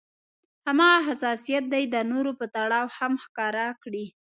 [0.67, 4.05] هماغه حساسيت دې د نورو په تړاو هم ښکاره کړي.